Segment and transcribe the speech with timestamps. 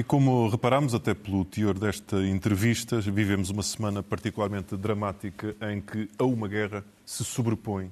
[0.00, 6.08] E como reparamos, até pelo teor desta entrevista, vivemos uma semana particularmente dramática em que
[6.18, 7.90] a uma guerra se sobrepõe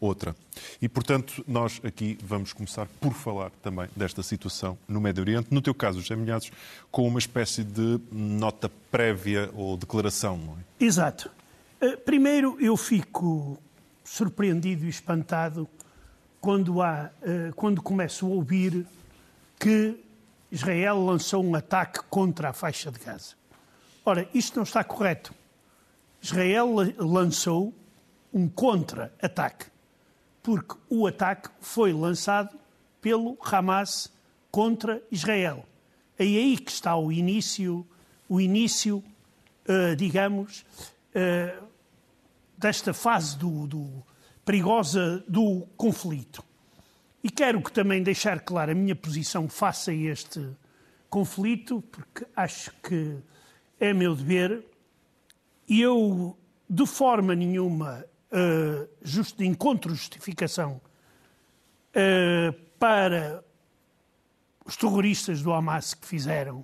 [0.00, 0.34] outra.
[0.82, 5.46] E, portanto, nós aqui vamos começar por falar também desta situação no Médio Oriente.
[5.52, 6.50] No teu caso, José Milhados,
[6.90, 10.84] com uma espécie de nota prévia ou declaração, não é?
[10.84, 11.30] Exato.
[11.80, 13.56] Eh, primeiro, eu fico
[14.02, 15.68] surpreendido e espantado
[16.40, 18.84] quando, há, eh, quando começo a ouvir
[19.56, 20.02] que
[20.54, 23.34] Israel lançou um ataque contra a faixa de Gaza.
[24.04, 25.34] Ora, isto não está correto.
[26.22, 27.74] Israel lançou
[28.32, 29.66] um contra-ataque,
[30.40, 32.56] porque o ataque foi lançado
[33.00, 34.12] pelo Hamas
[34.48, 35.66] contra Israel.
[36.16, 37.84] É aí que está o início,
[38.28, 39.02] o início,
[39.68, 40.64] uh, digamos,
[41.16, 41.66] uh,
[42.56, 43.90] desta fase do, do,
[44.44, 46.44] perigosa do conflito.
[47.24, 50.46] E quero que também deixar clara a minha posição face a este
[51.08, 53.16] conflito, porque acho que
[53.80, 54.62] é meu dever.
[55.66, 56.36] E eu,
[56.68, 60.82] de forma nenhuma, uh, just, encontro justificação
[61.96, 63.42] uh, para
[64.66, 66.62] os terroristas do Hamas que fizeram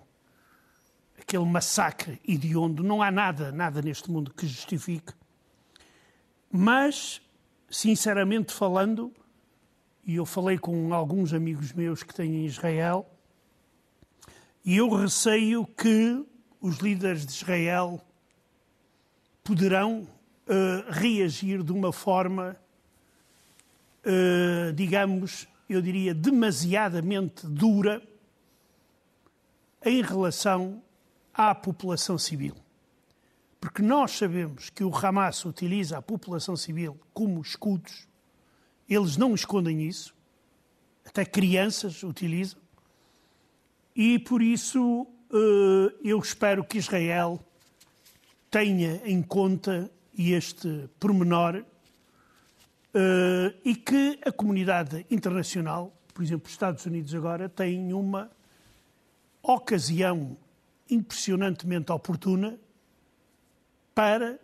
[1.18, 2.82] aquele massacre hediondo.
[2.82, 5.14] Não há nada, nada neste mundo que justifique.
[6.52, 7.22] Mas,
[7.70, 9.10] sinceramente falando,
[10.10, 13.08] e eu falei com alguns amigos meus que têm em Israel,
[14.64, 16.26] e eu receio que
[16.60, 18.04] os líderes de Israel
[19.44, 22.56] poderão uh, reagir de uma forma,
[24.04, 28.02] uh, digamos, eu diria, demasiadamente dura
[29.84, 30.82] em relação
[31.32, 32.56] à população civil.
[33.60, 38.09] Porque nós sabemos que o Hamas utiliza a população civil como escudos
[38.90, 40.12] eles não escondem isso,
[41.04, 42.60] até crianças utilizam,
[43.94, 47.40] e por isso eh, eu espero que Israel
[48.50, 51.64] tenha em conta este pormenor
[52.92, 58.30] eh, e que a comunidade internacional, por exemplo, os Estados Unidos agora, têm uma
[59.42, 60.36] ocasião
[60.90, 62.58] impressionantemente oportuna
[63.94, 64.38] para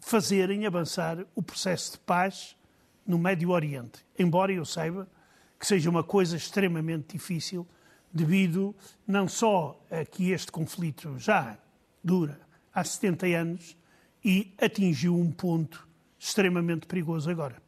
[0.00, 2.54] fazerem avançar o processo de paz
[3.06, 5.08] no Médio Oriente, embora eu saiba
[5.58, 7.66] que seja uma coisa extremamente difícil,
[8.12, 8.74] devido
[9.06, 11.58] não só a que este conflito já
[12.02, 12.40] dura
[12.72, 13.76] há 70 anos
[14.24, 15.86] e atingiu um ponto
[16.18, 17.62] extremamente perigoso agora.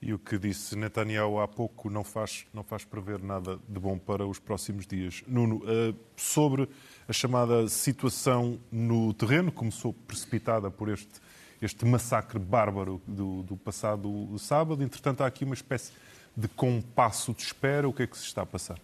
[0.00, 3.96] E o que disse Netanyahu há pouco não faz, não faz prever nada de bom
[3.96, 5.22] para os próximos dias.
[5.28, 6.68] Nuno, uh, sobre
[7.06, 11.20] a chamada situação no terreno, começou precipitada por este
[11.62, 14.82] este massacre bárbaro do, do passado sábado.
[14.82, 15.92] Entretanto, há aqui uma espécie
[16.36, 17.88] de compasso de espera.
[17.88, 18.78] O que é que se está a passar?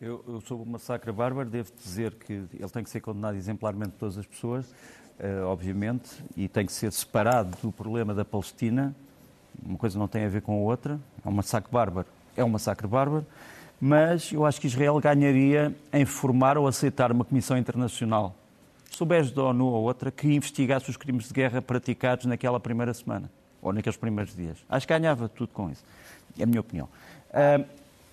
[0.00, 4.00] Eu, eu o massacre bárbaro devo dizer que ele tem que ser condenado exemplarmente por
[4.00, 8.96] todas as pessoas, uh, obviamente, e tem que ser separado do problema da Palestina.
[9.62, 10.98] Uma coisa não tem a ver com a outra.
[11.24, 12.08] É um massacre bárbaro.
[12.34, 13.26] É um massacre bárbaro.
[13.78, 18.34] Mas eu acho que Israel ganharia em formar ou aceitar uma comissão internacional
[19.04, 23.30] a da ONU ou outra, que investigasse os crimes de guerra praticados naquela primeira semana,
[23.60, 24.58] ou naqueles primeiros dias.
[24.68, 25.84] Acho que ganhava tudo com isso.
[26.38, 26.88] É a minha opinião.
[27.30, 27.64] Uh,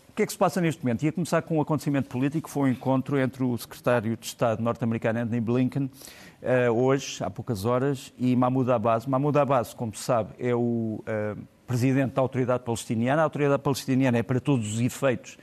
[0.10, 1.04] o que é que se passa neste momento?
[1.04, 5.20] Ia começar com um acontecimento político, foi um encontro entre o secretário de Estado norte-americano
[5.20, 9.08] Anthony Blinken, uh, hoje, há poucas horas, e Mahmoud Abbas.
[9.08, 10.60] Mahmoud Abbas, como se sabe, é o
[11.02, 13.22] uh, presidente da Autoridade Palestiniana.
[13.22, 15.38] A Autoridade Palestiniana é, para todos os efeitos,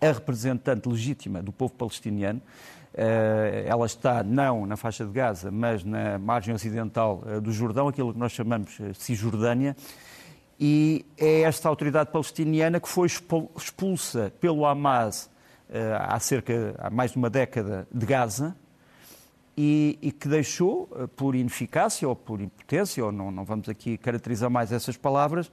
[0.00, 2.42] a representante legítima do povo palestiniano.
[2.94, 7.88] Eh, ela está não na faixa de Gaza, mas na margem ocidental eh, do Jordão,
[7.88, 9.74] aquilo que nós chamamos eh, Cisjordânia,
[10.60, 13.08] e é esta autoridade palestiniana que foi
[13.56, 15.30] expulsa pelo Hamas
[15.98, 18.54] há cerca há mais de uma década de Gaza
[19.56, 23.98] e, e, que deixou, eh, por ineficácia ou por impotência, ou não, não vamos aqui
[23.98, 25.52] caracterizar mais essas palavras, uh,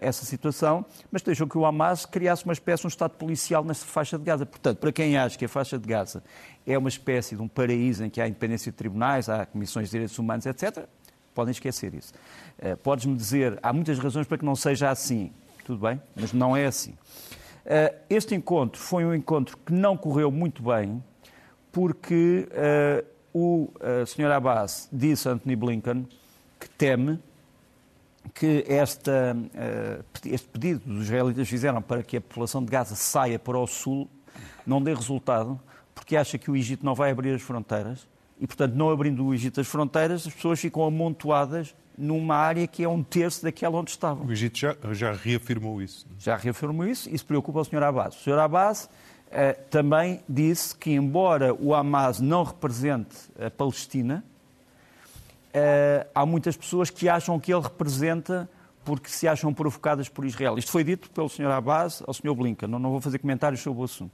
[0.00, 4.18] essa situação, mas deixou que o Hamas criasse uma espécie um Estado policial nesta faixa
[4.18, 4.44] de Gaza.
[4.44, 6.22] Portanto, para quem acha que a faixa de Gaza
[6.66, 9.92] é uma espécie de um paraíso em que há independência de tribunais, há comissões de
[9.92, 10.86] direitos humanos, etc.,
[11.32, 12.12] podem esquecer isso.
[12.58, 15.30] Uh, Podes-me dizer, há muitas razões para que não seja assim,
[15.64, 16.94] tudo bem, mas não é assim.
[18.08, 21.04] Este encontro foi um encontro que não correu muito bem,
[21.70, 22.48] porque
[23.32, 24.30] o uh, Sr.
[24.30, 26.08] Abbas disse a Anthony Blinken
[26.58, 27.18] que teme
[28.34, 33.38] que esta, uh, este pedido dos israelitas fizeram para que a população de Gaza saia
[33.38, 34.08] para o sul
[34.66, 35.58] não dê resultado,
[35.94, 38.06] porque acha que o Egito não vai abrir as fronteiras
[38.40, 42.84] e, portanto, não abrindo o Egito as fronteiras, as pessoas ficam amontoadas numa área que
[42.84, 44.24] é um terço daquela onde estavam.
[44.24, 46.06] O Egito já, já reafirmou isso.
[46.18, 47.10] Já reafirmou isso.
[47.10, 47.82] Isso preocupa o Sr.
[47.82, 48.20] Abbas.
[48.20, 48.38] O Sr.
[48.38, 48.92] Abbas eh,
[49.70, 54.24] também disse que, embora o Hamas não represente a Palestina,
[55.52, 58.48] eh, há muitas pessoas que acham que ele representa
[58.84, 60.56] porque se acham provocadas por Israel.
[60.58, 61.50] Isto foi dito pelo Sr.
[61.50, 62.34] Abbas ao Sr.
[62.34, 62.68] Blinken.
[62.68, 64.12] Não, não vou fazer comentários sobre o assunto.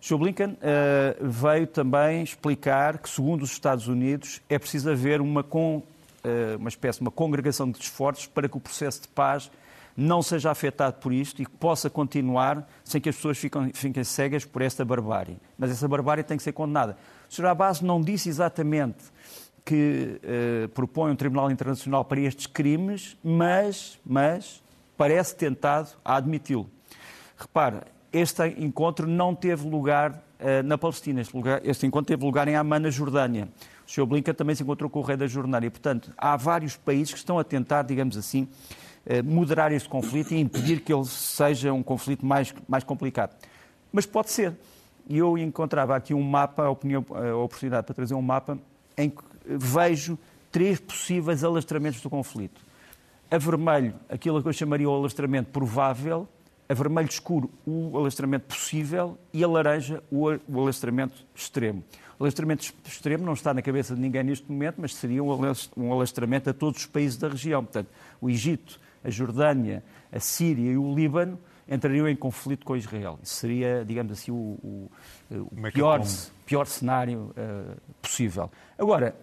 [0.00, 0.18] O Sr.
[0.18, 0.58] Blinken uh,
[1.22, 6.68] veio também explicar que, segundo os Estados Unidos, é preciso haver uma, com, uh, uma
[6.68, 9.50] espécie, uma congregação de esforços para que o processo de paz
[9.96, 14.04] não seja afetado por isto e que possa continuar sem que as pessoas fiquem, fiquem
[14.04, 15.38] cegas por esta barbárie.
[15.58, 16.96] Mas essa barbárie tem que ser condenada.
[17.28, 17.46] O Sr.
[17.46, 19.04] Abbas não disse exatamente
[19.64, 24.62] que uh, propõe um Tribunal Internacional para estes crimes, mas, mas
[24.96, 26.68] parece tentado a admiti-lo.
[27.36, 31.20] Repara, este encontro não teve lugar uh, na Palestina.
[31.20, 33.48] Este, lugar, este, encontro teve lugar em Amman, na Jordânia.
[33.86, 34.06] O Sr.
[34.06, 35.70] Blinken também se encontrou com o rei da Jordânia.
[35.70, 38.48] Portanto, há vários países que estão a tentar, digamos assim,
[39.24, 43.34] moderar este conflito e impedir que ele seja um conflito mais, mais complicado.
[43.92, 44.54] Mas pode ser.
[45.08, 48.58] E eu encontrava aqui um mapa, a oportunidade para trazer um mapa,
[48.96, 50.18] em que vejo
[50.52, 52.60] três possíveis alastramentos do conflito.
[53.30, 56.28] A vermelho, aquilo que eu chamaria o alastramento provável,
[56.70, 61.82] a vermelho escuro o alastramento possível e a laranja o alastramento extremo.
[62.16, 66.48] O alastramento extremo não está na cabeça de ninguém neste momento, mas seria um alastramento
[66.48, 67.64] a todos os países da região.
[67.64, 67.88] Portanto,
[68.20, 69.82] o Egito, a Jordânia,
[70.12, 73.18] a Síria e o Líbano entrariam em conflito com Israel.
[73.20, 74.90] Isso seria, digamos assim, o, o,
[75.28, 76.00] o é pior,
[76.46, 78.48] pior cenário uh, possível.
[78.78, 79.16] Agora,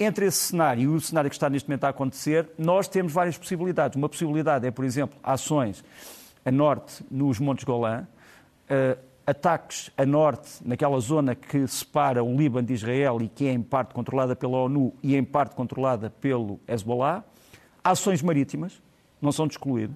[0.00, 3.36] entre esse cenário e o cenário que está neste momento a acontecer, nós temos várias
[3.36, 3.94] possibilidades.
[3.94, 5.84] Uma possibilidade é, por exemplo, ações
[6.44, 8.06] a norte nos Montes Golã,
[8.70, 13.52] uh, ataques a norte naquela zona que separa o Líbano de Israel e que é
[13.52, 17.24] em parte controlada pela ONU e em parte controlada pelo Hezbollah,
[17.82, 18.80] ações marítimas,
[19.20, 19.90] não são de excluir.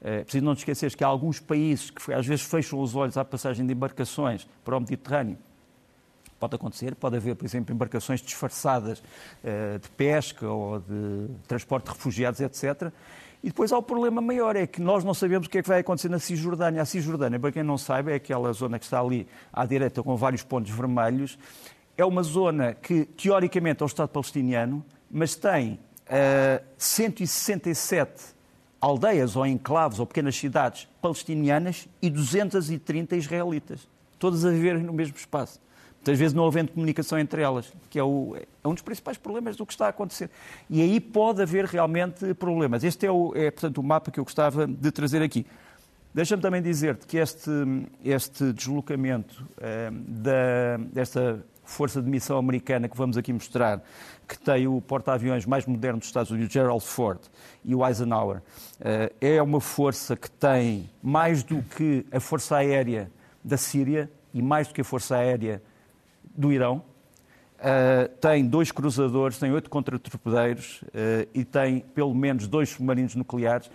[0.00, 3.24] É preciso não esquecer que há alguns países que às vezes fecham os olhos à
[3.24, 5.38] passagem de embarcações para o Mediterrâneo.
[6.38, 11.90] Pode acontecer, pode haver, por exemplo, embarcações disfarçadas uh, de pesca ou de transporte de
[11.90, 12.92] refugiados, etc.
[13.42, 15.68] E depois há o problema maior, é que nós não sabemos o que é que
[15.68, 16.82] vai acontecer na Cisjordânia.
[16.82, 20.16] A Cisjordânia, para quem não sabe, é aquela zona que está ali à direita com
[20.16, 21.38] vários pontos vermelhos.
[21.96, 28.36] É uma zona que, teoricamente, é o Estado palestiniano, mas tem uh, eh, 167
[28.80, 33.88] aldeias ou enclaves ou pequenas cidades palestinianas e 230 israelitas,
[34.18, 35.60] todas a viverem no mesmo espaço
[35.98, 39.56] muitas vezes não havendo comunicação entre elas, que é, o, é, um dos principais problemas
[39.56, 40.30] do que está a acontecer.
[40.70, 42.82] E aí pode haver realmente problemas.
[42.84, 45.44] Este é, o, é portanto, o mapa que eu gostava de trazer aqui.
[46.14, 47.50] Deixa-me também dizer-te que este,
[48.04, 53.84] este deslocamento eh, da, desta força de missão americana que vamos aqui mostrar,
[54.26, 57.20] que tem o porta-aviões mais moderno dos Estados Unidos, Gerald Ford,
[57.62, 58.40] e o Eisenhower,
[58.80, 63.10] eh, é uma força que tem mais do que a força aérea
[63.44, 65.62] da Síria e mais do que a força aérea
[66.38, 66.76] do Irão,
[67.58, 73.68] uh, tem dois cruzadores, tem oito contratorpedeiros uh, e tem pelo menos dois submarinos nucleares.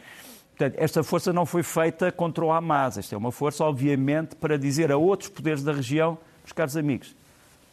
[0.55, 2.97] Portanto, esta força não foi feita contra o Hamas.
[2.97, 7.15] Esta é uma força, obviamente, para dizer a outros poderes da região, meus caros amigos,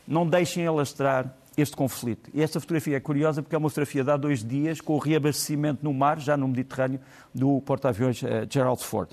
[0.09, 2.31] não deixem alastrar este conflito.
[2.33, 4.99] E esta fotografia é curiosa porque é uma fotografia de há dois dias com o
[4.99, 7.01] reabastecimento no mar, já no Mediterrâneo,
[7.35, 9.09] do porta-aviões uh, Gerald Ford.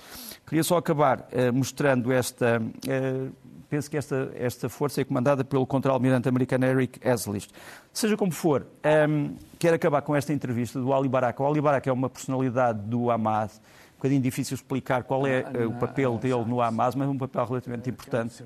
[0.45, 3.31] Queria só acabar uh, mostrando esta uh,
[3.69, 7.49] penso que esta, esta força é comandada pelo contra-almirante americano Eric Eslish.
[7.91, 8.65] Seja como for,
[9.09, 11.41] um, quero acabar com esta entrevista do Ali Barak.
[11.41, 13.61] O Ali Barak é uma personalidade do Hamas,
[13.93, 17.45] um bocadinho difícil explicar qual é uh, o papel dele no Hamas, mas um papel
[17.45, 18.43] relativamente importante.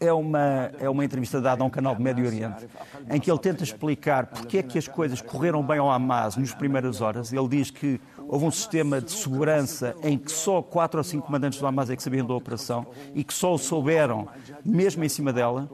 [0.00, 2.66] É uma, é uma entrevista dada a um canal do Médio Oriente,
[3.08, 6.52] em que ele tenta explicar porque é que as coisas correram bem ao Hamas nas
[6.52, 7.32] primeiras horas.
[7.32, 11.58] Ele diz que houve um sistema de segurança em que só quatro ou cinco comandantes
[11.58, 14.28] do Hamas é que sabiam da operação e que só o souberam
[14.64, 15.68] mesmo em cima dela.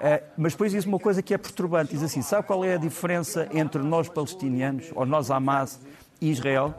[0.00, 1.92] Eh, mas depois diz uma coisa que é perturbante.
[1.92, 5.80] Diz assim, sabe qual é a diferença entre nós palestinianos, ou nós Hamas,
[6.20, 6.74] e Israel?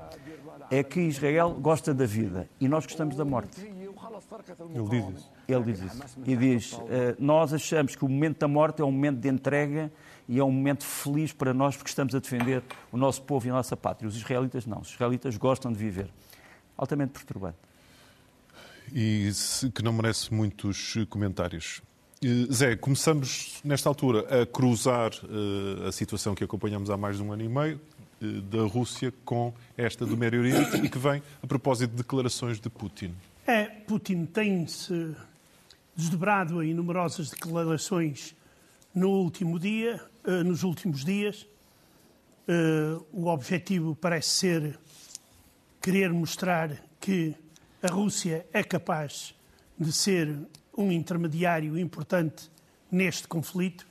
[0.71, 3.74] É que Israel gosta da vida e nós gostamos da morte.
[4.73, 5.31] Ele diz isso.
[5.47, 6.19] Ele diz isso.
[6.25, 9.91] E diz, eh, nós achamos que o momento da morte é um momento de entrega
[10.27, 13.49] e é um momento feliz para nós porque estamos a defender o nosso povo e
[13.49, 14.07] a nossa pátria.
[14.07, 14.79] Os israelitas não.
[14.79, 16.09] Os israelitas gostam de viver.
[16.77, 17.57] Altamente perturbante.
[18.93, 19.31] E
[19.73, 21.81] que não merece muitos comentários.
[22.51, 27.31] Zé, começamos nesta altura a cruzar uh, a situação que acompanhamos há mais de um
[27.31, 27.79] ano e meio
[28.21, 32.59] uh, da Rússia com esta do Médio Oriente e que vem a propósito de declarações
[32.59, 33.13] de Putin.
[33.47, 35.15] É, Putin tem-se
[35.95, 38.35] desdobrado em numerosas declarações
[38.91, 41.45] no último dia, uh, nos últimos dias.
[43.13, 44.79] o objetivo parece ser
[45.79, 47.35] querer mostrar que
[47.83, 49.35] a Rússia é capaz
[49.77, 50.35] de ser
[50.75, 52.49] um intermediário importante
[52.91, 53.85] neste conflito,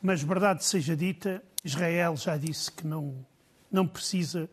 [0.00, 3.26] mas verdade seja dita, Israel já disse que não,
[3.72, 4.48] não precisa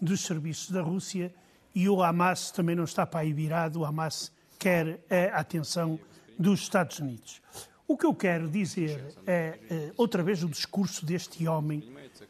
[0.00, 1.32] dos serviços da Rússia
[1.74, 5.00] e o Hamas também não está para aí virado, o Hamas quer
[5.32, 5.98] a atenção
[6.38, 7.40] dos Estados Unidos.
[7.86, 11.82] O que eu quero dizer é, é outra vez, o discurso deste homem,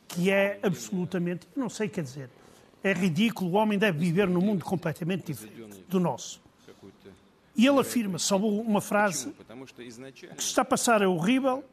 [0.06, 2.30] que é absolutamente, não sei, quer dizer,
[2.82, 6.40] é ridículo, o homem deve viver num mundo completamente diferente do nosso.
[7.56, 9.34] E ele afirma, só uma frase,
[10.36, 11.64] que se está a passar é horrível,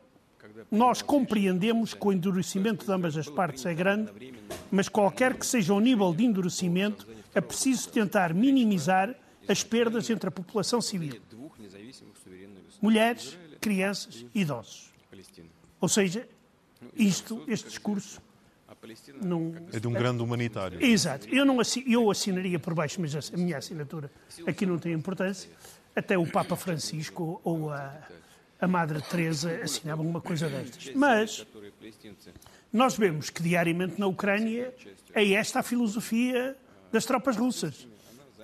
[0.72, 4.12] nós compreendemos que o endurecimento de ambas as partes é grande,
[4.72, 9.13] mas qualquer que seja o nível de endurecimento, é preciso tentar minimizar
[9.48, 11.22] as perdas entre a população civil.
[12.82, 14.92] Mulheres, crianças e idosos.
[15.80, 16.27] Ou seja,
[16.96, 18.22] isto, este discurso
[19.22, 19.54] não...
[19.72, 20.84] É de um grande humanitário.
[20.84, 21.27] Exato.
[21.27, 21.84] Eu, não assin...
[21.88, 24.12] eu assinaria por baixo, mas a minha assinatura
[24.48, 25.50] aqui não tem importância.
[25.96, 28.08] Até o Papa Francisco ou a,
[28.60, 30.94] a Madre Teresa assinavam uma coisa destas.
[30.96, 31.46] Mas
[32.72, 34.74] nós vemos que diariamente na Ucrânia
[35.13, 36.56] é esta a filosofia
[36.96, 37.86] das tropas russas.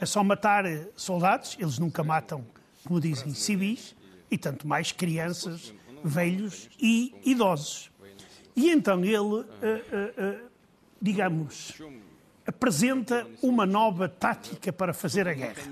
[0.02, 2.46] É só matar soldados, eles nunca matam,
[2.84, 3.96] como dizem, civis,
[4.30, 7.90] e tanto mais crianças, velhos e idosos.
[8.54, 10.50] E então ele, uh, uh,
[11.02, 11.82] digamos,
[12.46, 15.64] apresenta uma nova tática para fazer a guerra,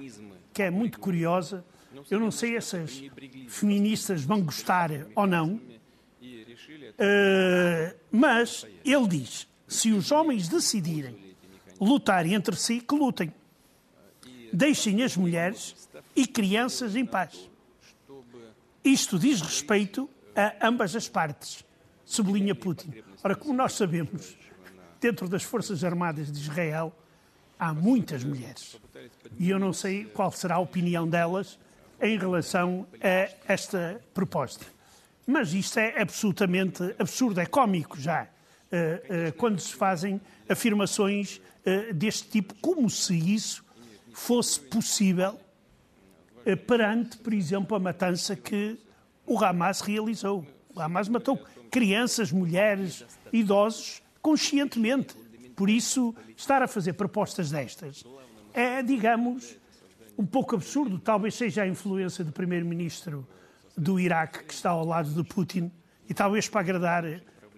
[0.54, 1.66] que é muito curiosa.
[2.10, 3.04] Eu não sei se essas
[3.50, 5.60] feministas vão gostar ou não,
[8.10, 11.29] mas ele diz: se os homens decidirem
[11.80, 13.34] lutar entre si, que lutem.
[14.52, 17.50] Deixem as mulheres e crianças em paz.
[18.84, 21.64] Isto diz respeito a ambas as partes
[22.10, 22.92] sublinha Putin.
[23.24, 24.36] Ora, como nós sabemos,
[25.00, 26.92] dentro das Forças Armadas de Israel
[27.58, 28.80] há muitas mulheres.
[29.38, 31.60] E eu não sei qual será a opinião delas
[32.02, 34.66] em relação a esta proposta.
[35.28, 38.28] Mas isto é absolutamente absurdo, é cómico já,
[39.38, 43.66] quando se fazem afirmações eh, deste tipo, como se isso
[44.14, 45.40] fosse possível
[46.68, 48.78] perante, por exemplo, a matança que
[49.26, 50.46] o Hamas realizou.
[50.74, 51.38] O Hamas matou
[51.70, 55.16] crianças, mulheres, idosos, conscientemente.
[55.56, 58.04] Por isso, estar a fazer propostas destas
[58.54, 59.58] é, digamos,
[60.18, 61.00] um pouco absurdo.
[61.00, 63.28] Talvez seja a influência do primeiro-ministro
[63.78, 65.72] do Iraque, que está ao lado de Putin,
[66.08, 67.06] e talvez para agradar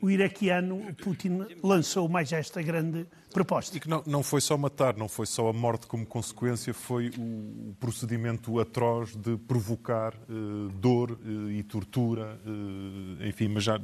[0.02, 3.78] o iraquiano, Putin lançou mais esta grande proposta.
[3.78, 7.10] E que não, não foi só matar, não foi só a morte como consequência, foi
[7.18, 13.80] o procedimento atroz de provocar uh, dor uh, e tortura, uh, enfim, mas já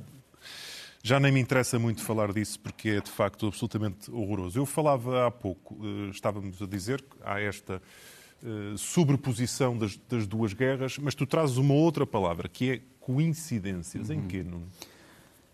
[1.04, 4.60] já nem me interessa muito falar disso porque é de facto absolutamente horroroso.
[4.60, 7.82] Eu falava há pouco, eh, estávamos a dizer que há esta
[8.44, 14.10] eh, sobreposição das, das duas guerras, mas tu trazes uma outra palavra que é coincidências.
[14.10, 14.16] Uhum.
[14.16, 14.68] Em que, Nuno?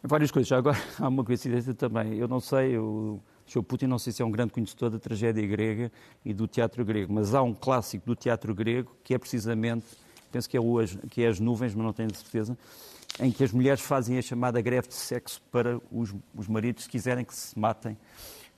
[0.06, 0.52] Várias coisas.
[0.52, 2.16] Agora há uma coincidência também.
[2.16, 3.64] Eu não sei, o Sr.
[3.64, 5.90] Putin não sei se é um grande conhecedor da tragédia grega
[6.26, 9.86] e do teatro grego, mas há um clássico do teatro grego que é precisamente,
[10.30, 10.76] penso que é, o,
[11.10, 12.58] que é As Nuvens, mas não tenho certeza,
[13.20, 16.90] em que as mulheres fazem a chamada greve de sexo para os, os maridos, se
[16.90, 17.98] quiserem que se matem.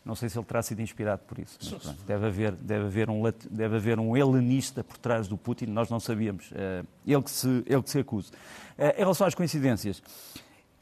[0.03, 1.57] Não sei se ele terá sido inspirado por isso.
[1.83, 5.89] Mas, deve, haver, deve, haver um, deve haver um helenista por trás do Putin, nós
[5.89, 6.51] não sabíamos.
[6.51, 8.31] Uh, ele, que se, ele que se acusa.
[8.77, 10.03] Uh, em relação às coincidências,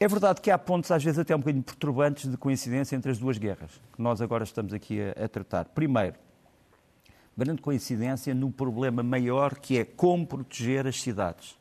[0.04, 3.18] é verdade que há pontos, às vezes, até um bocadinho perturbantes de coincidência entre as
[3.18, 5.64] duas guerras, que nós agora estamos aqui a, a tratar.
[5.66, 6.16] Primeiro,
[7.36, 11.56] grande coincidência no problema maior que é como proteger as cidades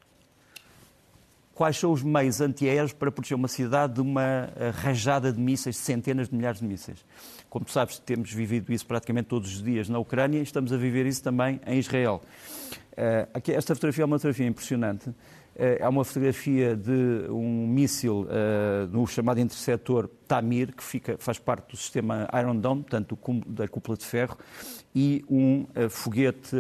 [1.54, 5.76] quais são os meios antiaéreos para proteger uma cidade de uma eh, rajada de mísseis,
[5.76, 7.06] de centenas de milhares de mísseis.
[7.50, 11.06] Como sabes, temos vivido isso praticamente todos os dias na Ucrânia e estamos a viver
[11.06, 12.22] isso também em Israel.
[12.98, 15.14] Eh, esta fotografia é uma fotografia impressionante.
[15.56, 18.28] É uma fotografia de um míssil
[18.92, 23.96] no chamado interceptor Tamir, que fica, faz parte do sistema Iron Dome, portanto, da cúpula
[23.96, 24.36] de ferro,
[24.96, 26.56] e um uh, foguete,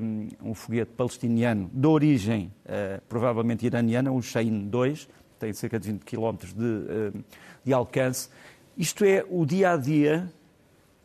[0.00, 5.92] um, um, foguete palestiniano de origem uh, provavelmente iraniana, o Shahin 2, tem cerca de
[5.92, 7.24] 20 km de, uh,
[7.64, 8.28] de alcance.
[8.76, 10.32] Isto é o dia a dia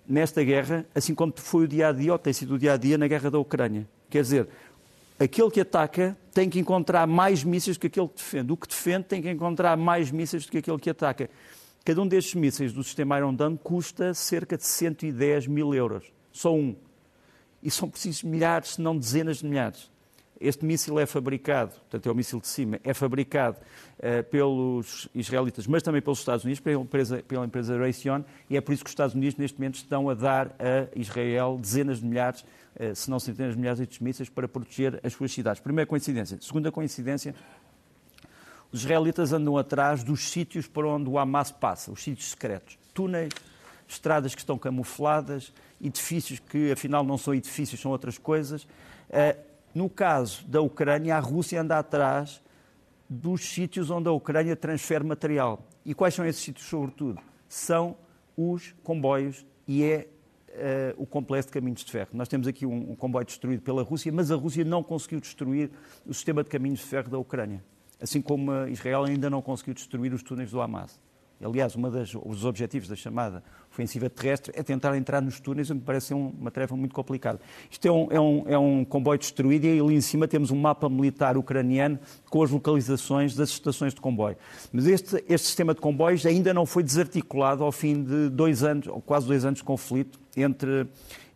[0.08, 2.78] nesta guerra, assim como foi o dia a dia, ou tem sido o dia a
[2.78, 3.88] dia na guerra da Ucrânia.
[4.10, 4.48] Quer dizer,
[5.20, 8.54] aquele que ataca tem que encontrar mais mísseis do que aquele que defende.
[8.54, 11.30] O que defende tem que encontrar mais mísseis do que aquele que ataca.
[11.84, 16.12] Cada um destes mísseis do sistema Iron Dome custa cerca de 110 mil euros.
[16.32, 16.76] Só um.
[17.62, 19.92] E são precisos milhares, se não dezenas de milhares.
[20.40, 23.58] Este míssil é fabricado, portanto é o míssil de cima, é fabricado
[23.98, 28.62] uh, pelos israelitas, mas também pelos Estados Unidos, pela empresa, pela empresa Raytheon, e é
[28.62, 32.06] por isso que os Estados Unidos neste momento estão a dar a Israel dezenas de
[32.06, 32.46] milhares,
[32.96, 35.62] se não centenas de milhares de mísseis para proteger as suas cidades.
[35.62, 36.38] Primeira coincidência.
[36.42, 37.36] Segunda coincidência,
[38.72, 42.78] os israelitas andam atrás dos sítios por onde o Hamas passa, os sítios secretos.
[42.94, 43.34] Túneis,
[43.88, 48.64] estradas que estão camufladas, edifícios que afinal não são edifícios, são outras coisas.
[48.64, 52.42] Uh, no caso da Ucrânia, a Rússia anda atrás
[53.10, 55.66] dos sítios onde a Ucrânia transfere material.
[55.84, 57.20] E quais são esses sítios, sobretudo?
[57.48, 57.98] São
[58.38, 60.08] os comboios e é
[60.98, 62.10] o complexo de caminhos de ferro.
[62.14, 65.70] Nós temos aqui um, um, comboio destruído pela Rússia, mas a Rússia não conseguiu destruir
[66.06, 67.64] o sistema de caminhos de ferro da Ucrânia.
[68.02, 71.00] Assim como Israel ainda não conseguiu destruir os túneis do Hamas.
[71.42, 71.82] Aliás, um
[72.30, 73.42] dos objetivos da chamada
[73.72, 77.40] ofensiva terrestre é tentar entrar nos túneis, o que me parece uma tarefa muito complicada.
[77.72, 80.58] Isto é um, é, um, é um, comboio destruído e ali em cima temos um
[80.58, 81.98] mapa militar ucraniano
[82.30, 84.36] com as localizações das estações de comboio.
[84.74, 88.88] Mas este, este sistema de comboios ainda não foi desarticulado ao fim de dois anos,
[88.88, 90.88] ou quase dois anos de conflito entre,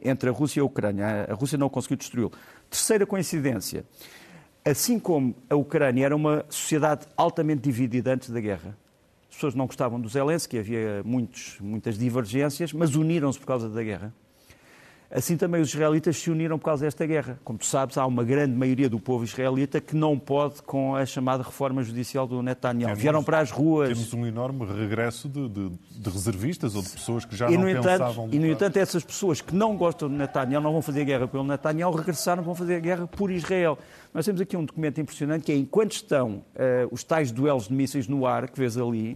[0.02, 1.28] entre a Rússia e a Ucrânia.
[1.30, 2.32] A Rússia não conseguiu destruí-lo.
[2.70, 3.86] Terceira coincidência.
[4.66, 8.78] Assim como a Ucrânia era uma sociedade altamente dividida antes da guerra,
[9.34, 13.84] as pessoas não gostavam do Zelensky, havia muitos, muitas divergências, mas uniram-se por causa da
[13.84, 14.14] guerra.
[15.16, 17.40] Assim também os israelitas se uniram por causa desta guerra.
[17.44, 21.06] Como tu sabes, há uma grande maioria do povo israelita que não pode com a
[21.06, 22.90] chamada reforma judicial do Netanyahu.
[22.90, 23.90] Temos, Vieram para as ruas.
[23.90, 27.70] Temos um enorme regresso de, de, de reservistas ou de pessoas que já e, não
[27.70, 28.30] entanto, pensavam...
[28.32, 31.44] E, no entanto, essas pessoas que não gostam do Netanyahu, não vão fazer guerra pelo
[31.44, 33.78] Netanyahu, regressaram, vão fazer guerra por Israel.
[34.16, 37.74] Nós temos aqui um documento impressionante que é, enquanto estão uh, os tais duelos de
[37.76, 39.16] mísseis no ar, que vês ali,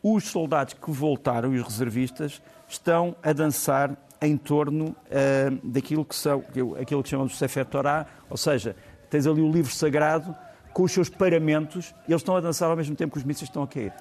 [0.00, 6.14] os soldados que voltaram e os reservistas estão a dançar em torno uh, daquilo que
[6.14, 6.42] são,
[6.80, 8.74] aquilo que chamamos de Sefer Torah, ou seja,
[9.10, 10.34] tens ali o livro sagrado
[10.72, 13.48] com os seus paramentos e eles estão a dançar ao mesmo tempo que os mísseis
[13.48, 13.92] estão a cair.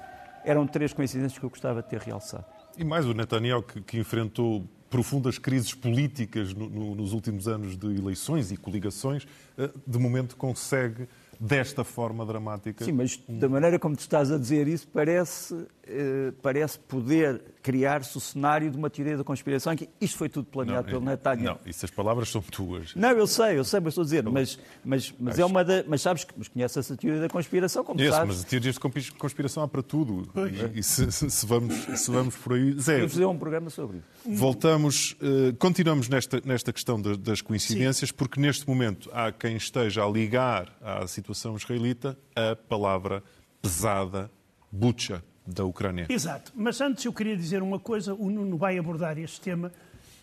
[0.44, 2.46] Eram três coincidências que eu gostava de ter realçado.
[2.78, 7.78] E mais o Netanyahu, que, que enfrentou profundas crises políticas no, no, nos últimos anos
[7.78, 9.24] de eleições e coligações,
[9.58, 11.08] uh, de momento consegue
[11.40, 12.84] desta forma dramática.
[12.84, 18.16] Sim, mas da maneira como tu estás a dizer isso, parece, eh, parece poder criar-se
[18.16, 21.14] o cenário de uma teoria da conspiração que isto foi tudo planeado não, pelo é,
[21.14, 21.58] Netanyahu.
[21.66, 22.94] Não, isso as palavras são tuas.
[22.94, 25.84] Não, eu sei, eu sei, mas estou a dizer, mas, mas, mas é uma da,
[25.88, 28.36] mas sabes que mas conheces essa teoria da conspiração, como yes, sabes.
[28.36, 30.30] mas teorias de conspiração há para tudo.
[30.76, 32.98] E, e se, se, vamos, se vamos por aí, Zé.
[32.98, 34.06] Vamos fazer um programa sobre isso.
[34.40, 38.16] Voltamos, uh, continuamos nesta, nesta questão das coincidências, Sim.
[38.16, 43.24] porque neste momento há quem esteja a ligar à situação israelita a palavra
[43.60, 44.30] pesada,
[44.72, 46.08] butcha da Ucrânia.
[46.10, 46.52] Exato.
[46.56, 49.72] Mas antes eu queria dizer uma coisa, o Nuno vai abordar este tema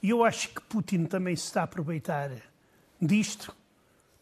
[0.03, 2.31] e eu acho que Putin também se está a aproveitar
[3.01, 3.55] disto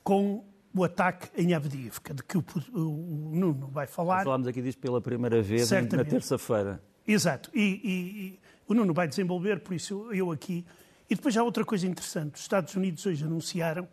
[0.05, 4.25] com o ataque em Avdiivka, de que o, o, Nuno vai falar.
[4.25, 6.05] Falámos aqui disto pela primeira vez Certamente.
[6.05, 6.83] na terça-feira.
[7.07, 7.51] Exato.
[7.53, 10.65] E, e, e, o Nuno vai desenvolver, por isso eu aqui.
[11.09, 12.35] E depois há outra coisa interessante.
[12.35, 13.89] Os Estados Unidos hoje anunciaram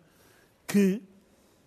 [0.68, 1.02] que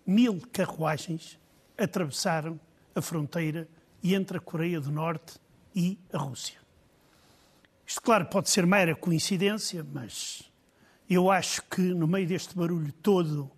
[0.05, 1.37] mil carruagens
[1.77, 2.59] atravessaram
[2.95, 3.67] a fronteira
[4.03, 5.39] entre a Coreia do Norte
[5.75, 6.59] e a Rússia.
[7.85, 10.49] Isto, claro, pode ser mera coincidência, mas
[11.09, 13.51] eu acho que no meio deste barulho todo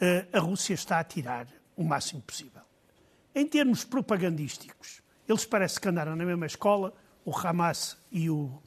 [0.00, 2.62] eh, a Rússia está a tirar o máximo possível.
[3.34, 8.62] Em termos propagandísticos, eles parece que andaram na mesma escola, o Hamas e o,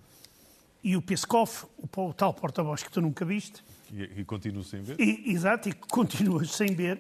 [0.84, 3.64] e o Peskov, o, o tal porta-voz que tu nunca viste.
[3.92, 5.00] E, e continuo sem ver?
[5.00, 7.00] E, exato, e continuas sem ver.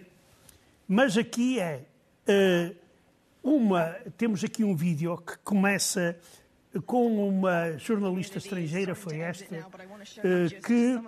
[0.87, 1.85] Mas aqui é.
[2.27, 2.84] Uh,
[3.45, 6.17] uma, temos aqui um vídeo que começa
[6.85, 10.99] com uma jornalista estrangeira, foi esta, eh, que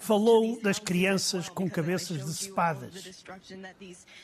[0.00, 3.24] falou das crianças com cabeças decepadas.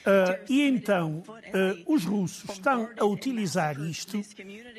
[0.07, 4.23] Eh, e então, eh, os russos estão a utilizar isto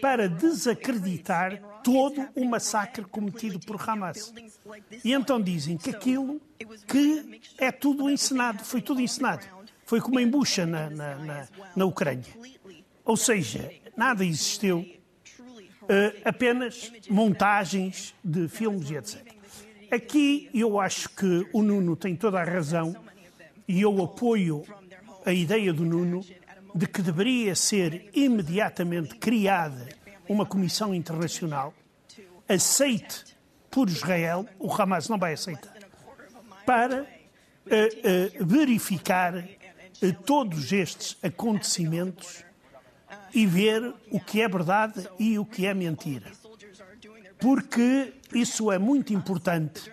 [0.01, 4.33] para desacreditar todo o massacre cometido por Hamas.
[5.03, 6.41] E então dizem que aquilo
[6.87, 9.60] que é tudo encenado, foi tudo encenado.
[9.91, 12.33] Foi como a embucha na, na, na, na Ucrânia.
[13.03, 14.89] Ou seja, nada existiu,
[15.81, 19.35] uh, apenas montagens de filmes e etc.
[19.91, 22.95] Aqui eu acho que o Nuno tem toda a razão
[23.67, 24.63] e eu apoio
[25.25, 26.21] a ideia do Nuno
[26.73, 29.89] de que deveria ser imediatamente criada
[30.29, 31.73] uma comissão internacional
[32.47, 33.25] aceite
[33.69, 35.73] por Israel, o Hamas não vai aceitar,
[36.65, 37.05] para
[38.39, 39.33] verificar
[40.25, 42.43] todos estes acontecimentos
[43.33, 46.31] e ver o que é verdade e o que é mentira.
[47.39, 49.91] Porque isso é muito importante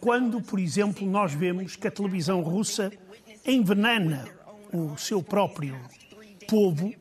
[0.00, 2.90] quando, por exemplo, nós vemos que a televisão russa
[3.46, 4.24] envenena
[4.72, 5.78] o seu próprio
[6.48, 6.94] povo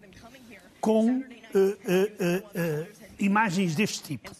[0.79, 2.87] com uh, uh, uh,
[3.19, 4.31] imagens deste tipo.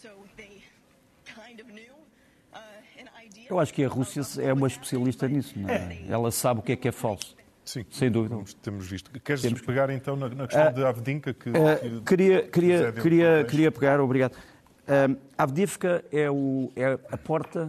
[3.52, 5.98] Eu acho que a Rússia é uma especialista nisso, não é?
[6.08, 7.36] Ela sabe o que é que é falso.
[7.62, 8.34] Sim, sem dúvida.
[8.62, 9.10] Temos, visto.
[9.20, 9.60] Queres temos...
[9.60, 11.34] pegar então na, na questão uh, de Avdinka?
[11.34, 14.32] Que, uh, queria, queria, queria, queria pegar, obrigado.
[14.32, 17.68] Uh, Avdivka é, o, é a porta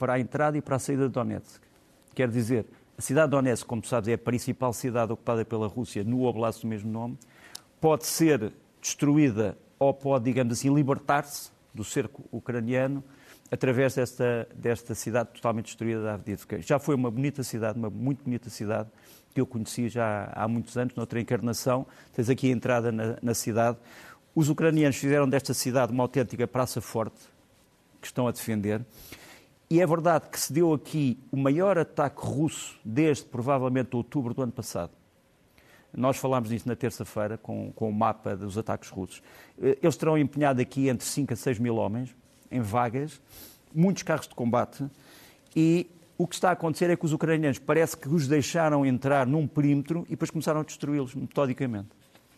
[0.00, 1.62] para a entrada e para a saída de Donetsk.
[2.12, 2.66] Quer dizer,
[2.98, 6.62] a cidade de Donetsk, como sabes, é a principal cidade ocupada pela Rússia no oblast
[6.62, 7.16] do mesmo nome,
[7.80, 13.04] pode ser destruída ou pode, digamos assim, libertar-se do cerco ucraniano
[13.50, 16.62] através desta, desta cidade totalmente destruída da Avdiivka.
[16.62, 18.88] Já foi uma bonita cidade, uma muito bonita cidade,
[19.34, 21.86] que eu conheci já há muitos anos, noutra encarnação.
[22.14, 23.78] Tens aqui a entrada na, na cidade.
[24.34, 27.18] Os ucranianos fizeram desta cidade uma autêntica praça forte,
[28.00, 28.84] que estão a defender.
[29.68, 34.42] E é verdade que se deu aqui o maior ataque russo desde provavelmente outubro do
[34.42, 34.92] ano passado.
[35.92, 39.22] Nós falámos disso na terça-feira com, com o mapa dos ataques russos.
[39.60, 42.14] Eh, eles terão empenhado aqui entre 5 a 6 mil homens,
[42.50, 43.20] em vagas,
[43.74, 44.84] muitos carros de combate,
[45.54, 45.86] e
[46.18, 49.46] o que está a acontecer é que os ucranianos parece que os deixaram entrar num
[49.46, 51.88] perímetro e depois começaram a destruí-los metodicamente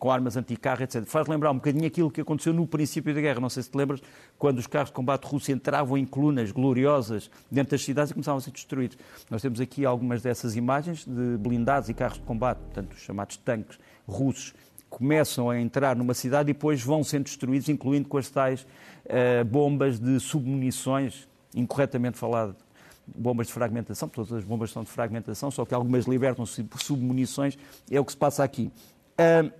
[0.03, 1.05] com armas anticarro, etc.
[1.05, 3.38] Faz lembrar um bocadinho aquilo que aconteceu no princípio da guerra.
[3.38, 4.03] Não sei se te lembras,
[4.37, 8.38] quando os carros de combate russos entravam em colunas gloriosas dentro das cidades e começavam
[8.38, 8.98] a ser destruídos.
[9.31, 13.37] Nós temos aqui algumas dessas imagens de blindados e carros de combate, portanto, os chamados
[13.37, 14.53] tanques russos,
[14.92, 18.66] começam a entrar numa cidade e depois vão sendo destruídos, incluindo com as tais
[19.07, 22.55] uh, bombas de submunições, incorretamente falado,
[23.07, 27.57] bombas de fragmentação, todas as bombas são de fragmentação, só que algumas libertam-se por submunições,
[27.90, 28.70] é o que se passa aqui.
[29.14, 29.50] Uh,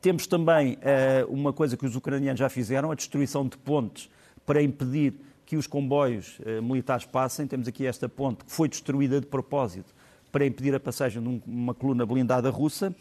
[0.00, 4.08] temos também uh, uma coisa que os ucranianos já fizeram, a destruição de pontes
[4.46, 7.46] para impedir que os comboios uh, militares passem.
[7.46, 9.94] Temos aqui esta ponte que foi destruída de propósito
[10.32, 12.94] para impedir a passagem de uma coluna blindada russa.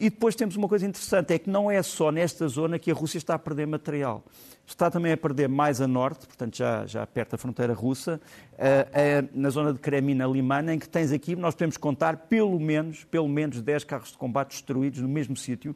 [0.00, 2.94] E depois temos uma coisa interessante, é que não é só nesta zona que a
[2.94, 4.24] Rússia está a perder material.
[4.64, 8.20] Está também a perder mais a norte, portanto já, já perto da fronteira russa,
[8.52, 13.02] uh, na zona de Kremina Limana, em que tens aqui, nós podemos contar pelo menos,
[13.04, 15.74] pelo menos 10 carros de combate destruídos no mesmo sítio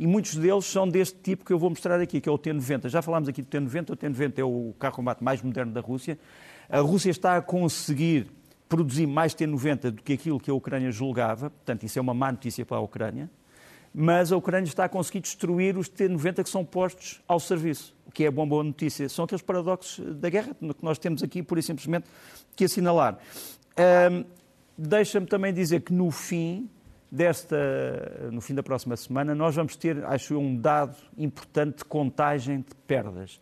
[0.00, 2.88] e muitos deles são deste tipo que eu vou mostrar aqui, que é o T-90.
[2.88, 5.82] Já falámos aqui do T-90, o T-90 é o carro de combate mais moderno da
[5.82, 6.18] Rússia.
[6.70, 8.32] A Rússia está a conseguir
[8.66, 12.32] produzir mais T-90 do que aquilo que a Ucrânia julgava, portanto, isso é uma má
[12.32, 13.28] notícia para a Ucrânia,
[13.92, 18.12] mas a Ucrânia está a conseguir destruir os T-90 que são postos ao serviço, o
[18.12, 19.08] que é uma boa notícia.
[19.08, 22.06] São aqueles paradoxos da guerra que nós temos aqui, pura e simplesmente,
[22.54, 23.18] que assinalar.
[24.82, 26.70] Deixa-me também dizer que, no fim,
[27.12, 31.84] desta, no fim da próxima semana, nós vamos ter, acho eu, um dado importante de
[31.84, 33.38] contagem de perdas.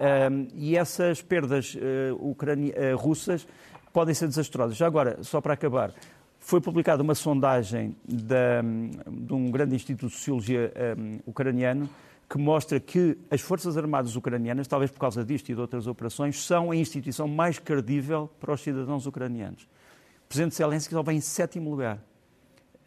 [0.00, 3.46] Um, e essas perdas uh, uh, russas
[3.92, 4.76] podem ser desastrosas.
[4.76, 5.94] Já agora, só para acabar,
[6.40, 8.62] foi publicada uma sondagem da,
[9.06, 11.88] de um grande instituto de sociologia um, ucraniano
[12.28, 16.42] que mostra que as Forças Armadas ucranianas, talvez por causa disto e de outras operações,
[16.42, 19.64] são a instituição mais credível para os cidadãos ucranianos.
[19.64, 21.98] O Presidente Zelensky só vem em sétimo lugar.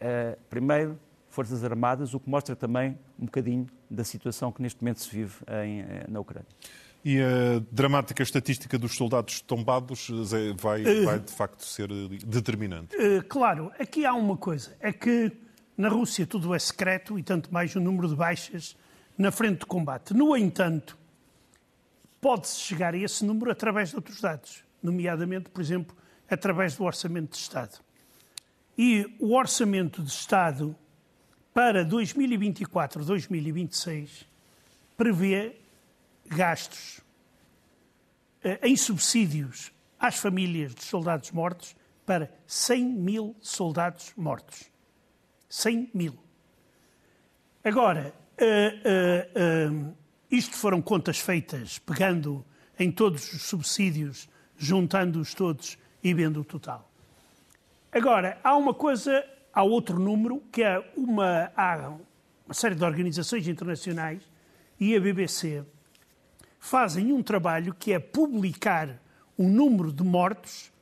[0.00, 5.00] Uh, primeiro, Forças Armadas, o que mostra também um bocadinho da situação que neste momento
[5.00, 6.46] se vive em, eh, na Ucrânia.
[7.04, 10.08] E a dramática estatística dos soldados tombados
[10.56, 11.88] vai, vai de facto ser
[12.24, 12.96] determinante?
[13.28, 15.30] Claro, aqui há uma coisa, é que
[15.76, 18.74] na Rússia tudo é secreto e tanto mais o número de baixas
[19.18, 20.14] na frente de combate.
[20.14, 20.96] No entanto,
[22.22, 25.94] pode-se chegar a esse número através de outros dados, nomeadamente, por exemplo,
[26.30, 27.80] através do Orçamento de Estado.
[28.78, 30.74] E o Orçamento de Estado
[31.52, 34.24] para 2024-2026
[34.96, 35.56] prevê
[36.26, 37.00] gastos
[38.42, 44.70] eh, em subsídios às famílias de soldados mortos para 100 mil soldados mortos.
[45.48, 46.18] 100 mil.
[47.64, 49.96] Agora, uh, uh,
[50.30, 52.44] isto foram contas feitas pegando
[52.78, 56.90] em todos os subsídios, juntando-os todos e vendo o total.
[57.90, 61.96] Agora, há uma coisa, há outro número, que é uma, há
[62.44, 64.22] uma série de organizações internacionais
[64.78, 65.64] e a BBC
[66.64, 68.98] fazem um trabalho que é publicar
[69.36, 70.72] o número de mortos,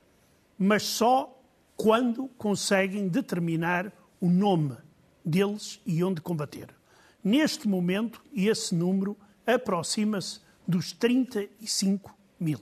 [0.57, 1.37] mas só
[1.77, 4.77] quando conseguem determinar o nome
[5.25, 6.69] deles e onde combater.
[7.23, 12.61] Neste momento, esse número aproxima-se dos 35 mil.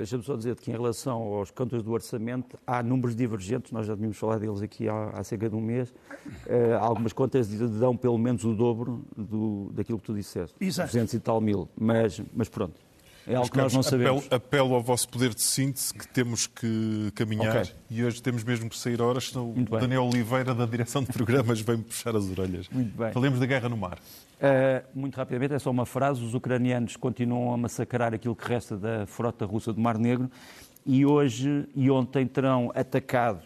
[0.00, 3.94] Deixa-me só dizer que em relação aos contas do orçamento, há números divergentes, nós já
[3.94, 5.90] tínhamos falado deles aqui há, há cerca de um mês.
[5.90, 10.56] Uh, algumas contas dão pelo menos o dobro do, daquilo que tu disseste.
[10.58, 10.88] Exato.
[10.88, 11.68] 200 e tal mil.
[11.78, 12.80] Mas, mas pronto.
[13.26, 14.24] É algo que nós não sabemos.
[14.24, 17.74] Apelo, apelo, ao vosso poder de síntese que temos que caminhar okay.
[17.90, 21.60] e hoje temos mesmo que sair horas, senão o Daniel Oliveira, da direção de programas,
[21.60, 22.70] vem-me puxar as orelhas.
[22.70, 23.12] Muito bem.
[23.12, 23.98] Falemos da guerra no mar.
[24.40, 26.24] Uh, muito rapidamente, é só uma frase.
[26.24, 30.30] Os ucranianos continuam a massacrar aquilo que resta da frota russa do Mar Negro
[30.86, 33.42] e hoje e ontem terão atacado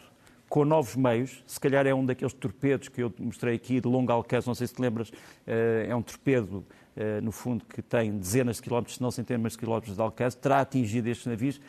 [0.48, 1.42] com novos meios.
[1.46, 4.68] Se calhar é um daqueles torpedos que eu mostrei aqui de longo alcance, não sei
[4.68, 5.12] se te lembras, uh,
[5.88, 6.64] é um torpedo
[6.96, 10.36] eh, no fundo, que tem dezenas de quilómetros, se não centenas de quilómetros de alcance,
[10.36, 11.60] terá atingido estes navios.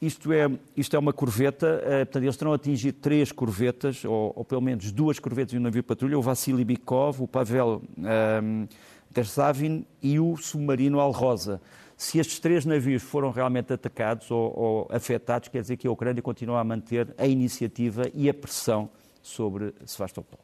[0.00, 4.44] Isto é, isto é uma corveta, uh, portanto, eles terão atingido três corvetas, ou, ou,
[4.44, 8.68] pelo menos duas corvetas e um navio patrulha, o Vassili Bikov, o Pavel um, ehm,
[9.10, 11.60] Dersavin e o submarino Al Rosa.
[11.98, 16.22] Se estes três navios foram realmente atacados ou, ou afetados, quer dizer que a Ucrânia
[16.22, 18.88] continua a manter a iniciativa e a pressão
[19.22, 20.40] sobre Sevastopol.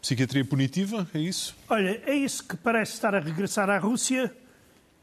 [0.00, 1.54] Psiquiatria punitiva, é isso?
[1.68, 4.32] Olha, é isso que parece estar a regressar à Rússia.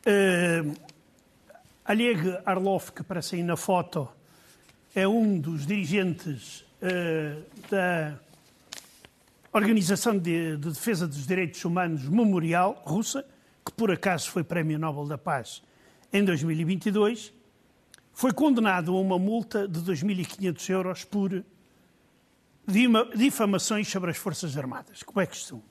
[0.01, 0.73] Uh,
[1.88, 4.10] Oleg Arlov, que aparece aí na foto,
[4.95, 8.17] é um dos dirigentes uh, da
[9.54, 13.24] Organização de, de, Defesa dos Direitos Humanos Memorial Russa,
[13.63, 15.62] que por acaso foi Prémio Nobel da Paz
[16.12, 17.32] em 2022,
[18.13, 21.45] foi condenado a uma multa de 2.500 euros por
[23.15, 25.62] difamações sobre as Forças Armadas, como é que são.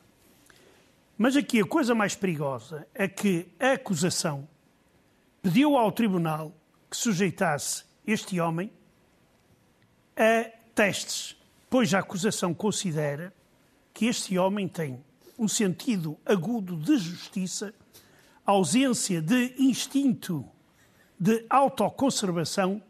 [1.19, 4.49] Mas aqui a coisa mais perigosa é que a acusação
[5.45, 6.55] pediu ao tribunal
[6.91, 8.73] que sujeitasse este homem
[10.17, 11.37] a testes,
[11.69, 13.31] pois a acusação considera
[13.93, 15.05] que este homem tem
[15.39, 17.75] um sentido agudo de justiça,
[18.47, 20.49] ausência de instinto
[21.21, 22.83] de autoconservação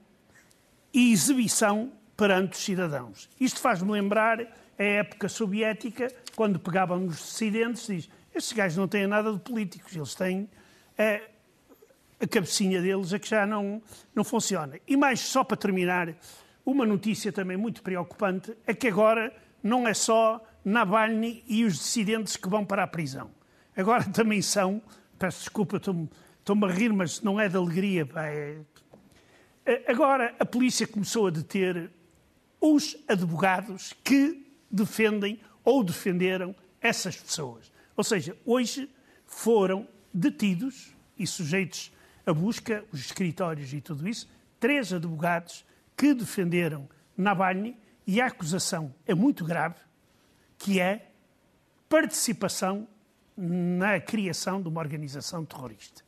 [0.93, 3.29] e exibição perante os cidadãos.
[3.41, 4.41] Isto faz-me lembrar
[4.79, 9.97] a época soviética, quando pegavam nos dissidentes, diz, estes gajos não têm nada de políticos,
[9.97, 10.49] eles têm
[10.97, 11.34] a,
[12.21, 13.83] a cabecinha deles é que já não,
[14.15, 14.79] não funciona.
[14.87, 16.15] E mais, só para terminar,
[16.65, 22.37] uma notícia também muito preocupante é que agora não é só Navalny e os dissidentes
[22.37, 23.31] que vão para a prisão.
[23.77, 24.81] Agora também são,
[25.19, 28.09] peço desculpa, estou-me a rir, mas não é de alegria.
[28.17, 28.61] É...
[29.87, 31.91] Agora a polícia começou a deter
[32.61, 37.73] os advogados que defendem ou defenderam essas pessoas.
[37.97, 38.89] Ou seja, hoje
[39.27, 41.93] foram detidos e sujeitos
[42.27, 44.29] a busca, os escritórios e tudo isso,
[44.61, 45.65] três advogados
[45.97, 49.81] que defenderam Navalny e a acusação é muito grave,
[50.59, 51.11] que é
[51.89, 52.87] participação
[53.37, 56.04] na criação de uma organização terrorista.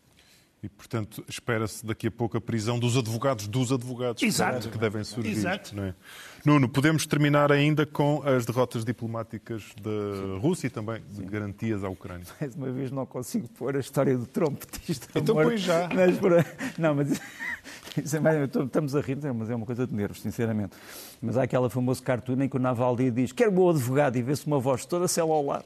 [0.67, 4.69] E, portanto, espera-se daqui a pouco a prisão dos advogados dos advogados Exato.
[4.69, 5.31] que devem surgir.
[5.31, 5.77] Exato.
[5.77, 5.95] Não é?
[6.45, 11.89] Nuno, podemos terminar ainda com as derrotas diplomáticas da Rússia e também de garantias à
[11.89, 12.27] Ucrânia.
[12.41, 15.07] Mais uma vez não consigo pôr a história do trompetista.
[15.15, 15.89] Então põe já.
[15.89, 16.19] Mas,
[16.77, 17.13] não, mas
[17.97, 20.77] é estamos a rir, mas é uma coisa de nervos, sinceramente.
[21.23, 24.47] Mas há aquela famosa cartoon em que o Navalny diz quero bom advogado e vê-se
[24.47, 25.65] uma voz toda céu ao lado.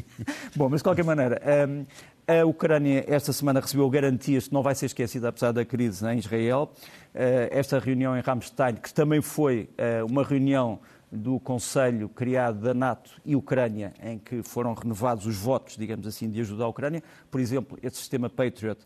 [0.54, 1.84] Bom, mas de qualquer maneira, um,
[2.26, 6.18] a Ucrânia esta semana recebeu garantias que não vai ser esquecida apesar da crise em
[6.18, 6.72] Israel.
[7.14, 10.80] Eh, esta reunião em Ramstein, que também foi eh, uma reunião
[11.10, 16.30] do Conselho criado da NATO e Ucrânia, em que foram renovados os votos, digamos assim,
[16.30, 17.02] de ajuda à Ucrânia.
[17.30, 18.80] Por exemplo, este sistema Patriot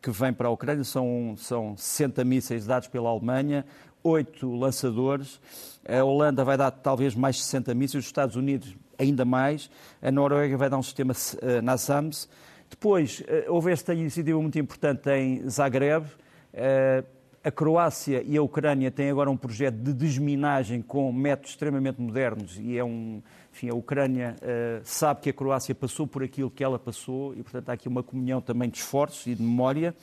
[0.00, 3.66] que vem para a Ucrânia são, são 60 mísseis dados pela Alemanha,
[4.02, 5.38] oito lançadores.
[5.86, 9.68] A Holanda vai dar talvez mais 60 mísseis, os Estados Unidos ainda mais.
[10.00, 12.28] A Noruega vai dar um sistema uh, NASAMS.
[12.68, 16.06] Depois, eh, houve esta iniciativa muito importante em Zagreb.
[16.52, 17.04] Eh,
[17.46, 22.58] a Croácia e a Ucrânia têm agora um projeto de desminagem com métodos extremamente modernos
[22.58, 23.22] e é um,
[23.56, 27.42] enfim, a Ucrânia uh, sabe que a Croácia passou por aquilo que ela passou e,
[27.42, 29.94] portanto, há aqui uma comunhão também de esforços e de memória.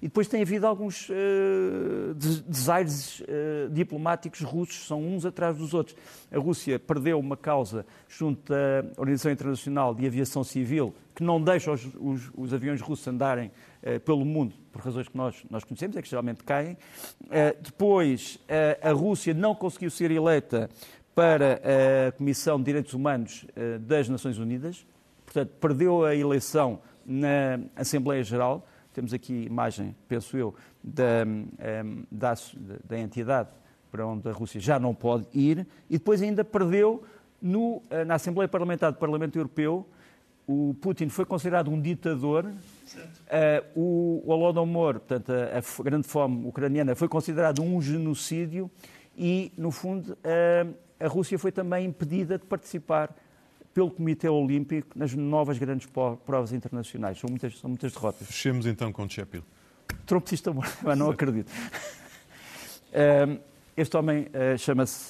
[0.00, 2.14] E depois tem havido alguns uh,
[2.46, 5.96] desaires uh, diplomáticos russos, são uns atrás dos outros.
[6.30, 11.70] A Rússia perdeu uma causa junto à Organização Internacional de Aviação Civil que não deixa
[11.70, 13.50] os, os, os aviões russos andarem
[14.06, 16.74] pelo mundo, por razões que nós, nós conhecemos, é que geralmente caem.
[17.60, 18.38] Depois,
[18.80, 20.70] a Rússia não conseguiu ser eleita
[21.14, 21.60] para
[22.08, 24.86] a Comissão de Direitos Humanos eh, das Nações Unidas,
[25.24, 28.66] portanto, perdeu a eleição na Assembleia Geral.
[28.94, 31.26] Temos aqui imagem, penso eu, da,
[31.58, 32.34] eh, da,
[32.84, 33.50] da entidade
[33.90, 37.04] para onde a Rússia já não pode ir, e depois ainda perdeu
[37.42, 39.86] no, eh, na Assembleia Parlamentar do Parlamento Europeu.
[40.46, 46.96] O Putin foi considerado um ditador, uh, o Holodomor, portanto, a, a, grande fome ucraniana,
[46.96, 48.68] foi considerado um genocídio.
[49.16, 53.14] E, no fundo, uh, a Rússia foi também impedida de participar
[53.74, 57.18] pelo Comitê Olímpico nas novas grandes provas internacionais.
[57.18, 58.26] São muitas, são muitas derrotas.
[58.26, 59.42] Fechemos então com Chepil.
[60.06, 61.50] Trompetista morto, mas não acredito.
[63.76, 64.58] este homem uh,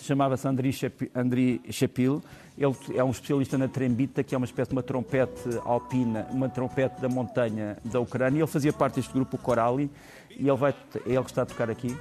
[0.03, 2.23] chamava-se Andrei Chepil.
[2.57, 6.49] Ele é um especialista na trembita, que é uma espécie de uma trompete alpina, uma
[6.49, 8.41] trompete da montanha da Ucrânia.
[8.41, 9.91] Ele fazia parte deste grupo Corali
[10.31, 10.75] e ele, vai,
[11.07, 11.97] é ele que está a tocar aqui.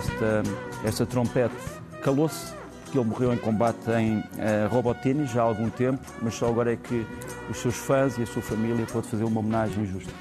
[0.00, 0.42] Esta,
[0.84, 1.54] esta trompete
[2.02, 2.54] calou-se
[2.90, 6.72] que ele morreu em combate em uh, Robotini já há algum tempo, mas só agora
[6.72, 7.06] é que
[7.48, 10.12] os seus fãs e a sua família podem fazer uma homenagem justa.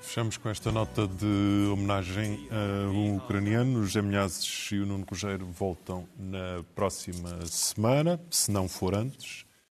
[0.00, 3.80] Fechamos com esta nota de homenagem a um ucraniano.
[3.80, 9.47] Os Gemilhazes e o Nuno Cogeiro voltam na próxima semana, se não for antes.